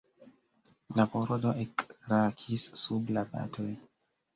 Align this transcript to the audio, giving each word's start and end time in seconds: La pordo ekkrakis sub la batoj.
La 1.01 1.05
pordo 1.11 1.53
ekkrakis 1.67 2.69
sub 2.87 3.17
la 3.19 3.31
batoj. 3.33 3.73